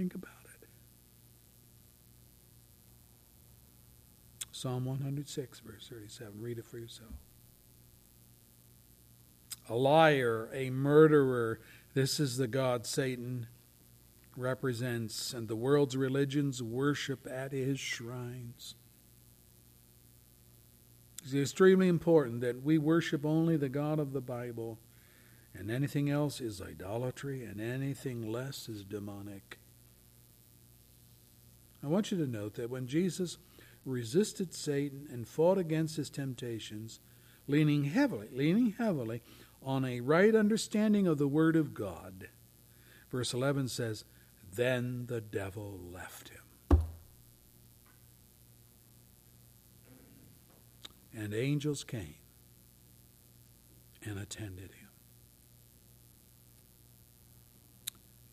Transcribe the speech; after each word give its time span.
think 0.00 0.14
about 0.14 0.30
it. 0.62 0.66
Psalm 4.50 4.86
106, 4.86 5.60
verse 5.60 5.88
37. 5.90 6.40
Read 6.40 6.56
it 6.56 6.64
for 6.64 6.78
yourself. 6.78 7.10
A 9.68 9.74
liar, 9.74 10.48
a 10.54 10.70
murderer. 10.70 11.60
This 11.92 12.18
is 12.18 12.38
the 12.38 12.46
God 12.46 12.86
Satan 12.86 13.46
represents, 14.38 15.34
and 15.34 15.48
the 15.48 15.56
world's 15.56 15.98
religions 15.98 16.62
worship 16.62 17.28
at 17.30 17.52
his 17.52 17.78
shrines. 17.78 18.76
It's 21.22 21.34
extremely 21.34 21.88
important 21.88 22.40
that 22.40 22.62
we 22.62 22.78
worship 22.78 23.26
only 23.26 23.58
the 23.58 23.68
God 23.68 23.98
of 23.98 24.14
the 24.14 24.22
Bible, 24.22 24.78
and 25.52 25.70
anything 25.70 26.08
else 26.08 26.40
is 26.40 26.62
idolatry, 26.62 27.44
and 27.44 27.60
anything 27.60 28.32
less 28.32 28.66
is 28.66 28.82
demonic. 28.82 29.58
I 31.82 31.86
want 31.86 32.10
you 32.10 32.18
to 32.18 32.26
note 32.26 32.54
that 32.54 32.70
when 32.70 32.86
Jesus 32.86 33.38
resisted 33.84 34.52
Satan 34.54 35.06
and 35.10 35.26
fought 35.26 35.58
against 35.58 35.96
his 35.96 36.10
temptations, 36.10 37.00
leaning 37.46 37.84
heavily, 37.84 38.28
leaning 38.32 38.72
heavily 38.72 39.22
on 39.62 39.84
a 39.84 40.00
right 40.00 40.34
understanding 40.34 41.06
of 41.06 41.18
the 41.18 41.28
Word 41.28 41.56
of 41.56 41.72
God, 41.74 42.28
verse 43.10 43.32
11 43.32 43.68
says, 43.68 44.04
Then 44.54 45.06
the 45.06 45.20
devil 45.20 45.80
left 45.92 46.28
him. 46.28 46.40
and 51.14 51.34
angels 51.34 51.84
came 51.84 52.14
and 54.04 54.18
attended 54.18 54.72
him. 54.72 54.89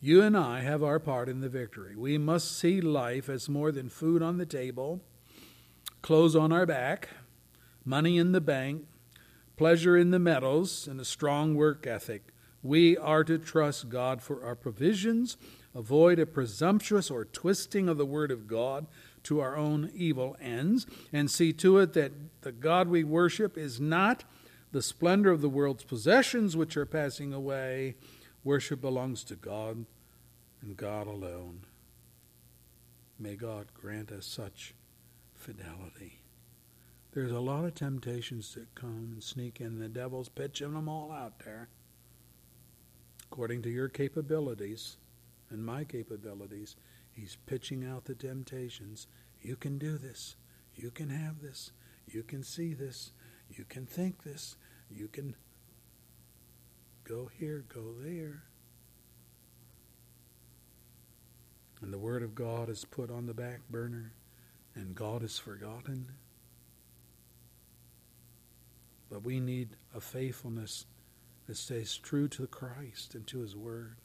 You 0.00 0.22
and 0.22 0.36
I 0.36 0.60
have 0.60 0.84
our 0.84 1.00
part 1.00 1.28
in 1.28 1.40
the 1.40 1.48
victory. 1.48 1.96
We 1.96 2.18
must 2.18 2.56
see 2.56 2.80
life 2.80 3.28
as 3.28 3.48
more 3.48 3.72
than 3.72 3.88
food 3.88 4.22
on 4.22 4.38
the 4.38 4.46
table, 4.46 5.00
clothes 6.02 6.36
on 6.36 6.52
our 6.52 6.66
back, 6.66 7.08
money 7.84 8.16
in 8.16 8.30
the 8.30 8.40
bank, 8.40 8.86
pleasure 9.56 9.96
in 9.96 10.12
the 10.12 10.20
meadows, 10.20 10.86
and 10.86 11.00
a 11.00 11.04
strong 11.04 11.56
work 11.56 11.84
ethic. 11.84 12.28
We 12.62 12.96
are 12.96 13.24
to 13.24 13.38
trust 13.38 13.88
God 13.88 14.22
for 14.22 14.44
our 14.44 14.54
provisions, 14.54 15.36
avoid 15.74 16.20
a 16.20 16.26
presumptuous 16.26 17.10
or 17.10 17.24
twisting 17.24 17.88
of 17.88 17.98
the 17.98 18.06
Word 18.06 18.30
of 18.30 18.46
God 18.46 18.86
to 19.24 19.40
our 19.40 19.56
own 19.56 19.90
evil 19.92 20.36
ends, 20.40 20.86
and 21.12 21.28
see 21.28 21.52
to 21.54 21.78
it 21.78 21.94
that 21.94 22.12
the 22.42 22.52
God 22.52 22.86
we 22.86 23.02
worship 23.02 23.58
is 23.58 23.80
not 23.80 24.22
the 24.70 24.82
splendor 24.82 25.32
of 25.32 25.40
the 25.40 25.48
world's 25.48 25.82
possessions 25.82 26.56
which 26.56 26.76
are 26.76 26.86
passing 26.86 27.32
away. 27.32 27.96
Worship 28.44 28.80
belongs 28.80 29.24
to 29.24 29.36
God 29.36 29.84
and 30.62 30.76
God 30.76 31.06
alone. 31.06 31.66
May 33.18 33.34
God 33.34 33.66
grant 33.74 34.12
us 34.12 34.26
such 34.26 34.74
fidelity. 35.34 36.20
There's 37.12 37.32
a 37.32 37.40
lot 37.40 37.64
of 37.64 37.74
temptations 37.74 38.54
that 38.54 38.74
come 38.74 39.10
and 39.12 39.22
sneak 39.22 39.60
in. 39.60 39.78
The 39.78 39.88
devil's 39.88 40.28
pitching 40.28 40.74
them 40.74 40.88
all 40.88 41.10
out 41.10 41.40
there 41.44 41.68
according 43.30 43.62
to 43.62 43.70
your 43.70 43.88
capabilities 43.88 44.96
and 45.50 45.64
my 45.64 45.84
capabilities. 45.84 46.76
He's 47.10 47.36
pitching 47.46 47.84
out 47.84 48.04
the 48.04 48.14
temptations. 48.14 49.06
You 49.40 49.56
can 49.56 49.78
do 49.78 49.98
this. 49.98 50.36
You 50.74 50.90
can 50.90 51.10
have 51.10 51.42
this. 51.42 51.72
You 52.06 52.22
can 52.22 52.42
see 52.42 52.74
this. 52.74 53.12
You 53.50 53.64
can 53.64 53.86
think 53.86 54.22
this. 54.22 54.56
You 54.90 55.08
can 55.08 55.34
go 57.08 57.30
here, 57.38 57.64
go 57.72 57.94
there. 58.02 58.42
And 61.80 61.92
the 61.92 61.98
Word 61.98 62.22
of 62.22 62.34
God 62.34 62.68
is 62.68 62.84
put 62.84 63.10
on 63.10 63.26
the 63.26 63.34
back 63.34 63.60
burner, 63.70 64.12
and 64.74 64.94
God 64.94 65.22
is 65.22 65.38
forgotten. 65.38 66.12
But 69.10 69.24
we 69.24 69.40
need 69.40 69.70
a 69.94 70.00
faithfulness 70.00 70.84
that 71.46 71.56
stays 71.56 71.96
true 71.96 72.28
to 72.28 72.46
Christ 72.46 73.14
and 73.14 73.26
to 73.28 73.38
His 73.38 73.56
Word 73.56 73.96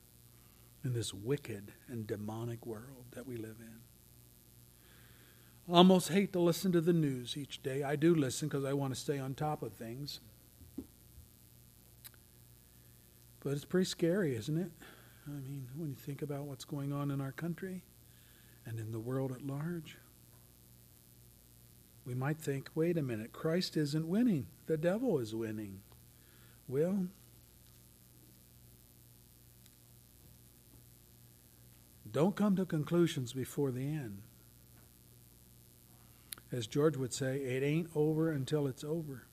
in 0.84 0.94
this 0.94 1.14
wicked 1.14 1.74
and 1.90 2.08
demonic 2.08 2.66
world 2.66 3.06
that 3.12 3.28
we 3.28 3.36
live 3.36 3.58
in. 3.60 3.80
I 5.74 5.78
almost 5.78 6.10
hate 6.10 6.32
to 6.34 6.40
listen 6.40 6.72
to 6.74 6.82
the 6.82 6.94
news 6.94 7.38
each 7.38 7.64
day. 7.64 7.84
I 7.84 7.96
do 7.96 8.14
listen 8.14 8.50
because 8.50 8.66
I 8.66 8.74
want 8.74 8.94
to 8.94 9.00
stay 9.00 9.18
on 9.18 9.34
top 9.34 9.64
of 9.64 9.74
things. 9.74 10.20
But 13.44 13.54
it's 13.54 13.66
pretty 13.66 13.86
scary, 13.86 14.36
isn't 14.36 14.58
it? 14.58 14.72
I 15.28 15.32
mean, 15.32 15.68
when 15.76 15.90
you 15.90 15.96
think 15.96 16.22
about 16.22 16.44
what's 16.44 16.66
going 16.66 16.92
on 16.94 17.12
in 17.12 17.22
our 17.22 17.32
country 17.32 17.84
and 18.66 18.80
in 18.80 18.92
the 18.92 19.00
world 19.00 19.32
at 19.32 19.46
large, 19.46 19.98
we 22.06 22.14
might 22.14 22.38
think, 22.38 22.70
wait 22.76 22.98
a 22.98 23.02
minute, 23.02 23.32
Christ 23.32 23.78
isn't 23.78 24.08
winning, 24.08 24.48
the 24.66 24.78
devil 24.78 25.20
is 25.20 25.34
winning. 25.34 25.82
Well, 26.68 27.08
Don't 32.14 32.36
come 32.36 32.56
to 32.58 32.66
conclusions 32.66 33.34
before 33.34 33.72
the 33.72 33.82
end. 33.82 34.22
As 36.52 36.68
George 36.68 36.96
would 36.96 37.12
say, 37.12 37.38
it 37.38 37.64
ain't 37.64 37.90
over 37.96 38.30
until 38.30 38.68
it's 38.68 38.84
over. 38.84 39.26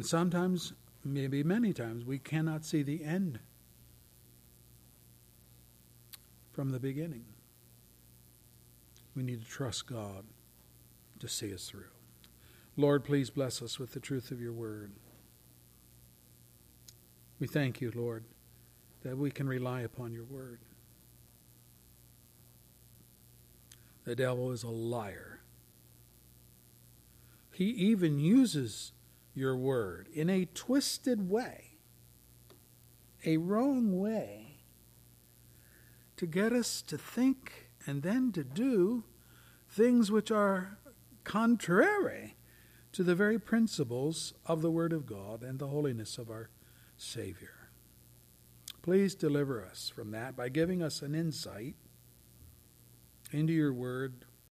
And 0.00 0.06
sometimes, 0.06 0.72
maybe 1.04 1.42
many 1.42 1.74
times, 1.74 2.06
we 2.06 2.18
cannot 2.18 2.64
see 2.64 2.82
the 2.82 3.04
end 3.04 3.38
from 6.52 6.70
the 6.70 6.80
beginning. 6.80 7.26
We 9.14 9.22
need 9.22 9.44
to 9.44 9.46
trust 9.46 9.86
God 9.86 10.24
to 11.18 11.28
see 11.28 11.52
us 11.52 11.68
through. 11.68 11.90
Lord, 12.78 13.04
please 13.04 13.28
bless 13.28 13.60
us 13.60 13.78
with 13.78 13.92
the 13.92 14.00
truth 14.00 14.30
of 14.30 14.40
your 14.40 14.54
word. 14.54 14.92
We 17.38 17.46
thank 17.46 17.82
you, 17.82 17.92
Lord 17.94 18.24
that 19.02 19.18
we 19.18 19.30
can 19.30 19.46
rely 19.46 19.82
upon 19.82 20.14
your 20.14 20.24
word. 20.24 20.60
The 24.04 24.16
devil 24.16 24.50
is 24.50 24.62
a 24.62 24.70
liar. 24.70 25.40
He 27.52 27.66
even 27.66 28.18
uses 28.18 28.92
your 29.34 29.56
word 29.56 30.08
in 30.12 30.28
a 30.28 30.44
twisted 30.46 31.28
way, 31.28 31.78
a 33.24 33.36
wrong 33.36 33.98
way, 33.98 34.58
to 36.16 36.26
get 36.26 36.52
us 36.52 36.82
to 36.82 36.98
think 36.98 37.70
and 37.86 38.02
then 38.02 38.32
to 38.32 38.44
do 38.44 39.04
things 39.68 40.10
which 40.10 40.30
are 40.30 40.78
contrary 41.24 42.36
to 42.92 43.02
the 43.04 43.14
very 43.14 43.38
principles 43.38 44.34
of 44.46 44.62
the 44.62 44.70
Word 44.70 44.92
of 44.92 45.06
God 45.06 45.42
and 45.42 45.58
the 45.58 45.68
holiness 45.68 46.18
of 46.18 46.28
our 46.28 46.50
Savior. 46.96 47.70
Please 48.82 49.14
deliver 49.14 49.64
us 49.64 49.90
from 49.94 50.10
that 50.10 50.36
by 50.36 50.48
giving 50.48 50.82
us 50.82 51.02
an 51.02 51.14
insight 51.14 51.76
into 53.30 53.52
your 53.52 53.72
word 53.72 54.24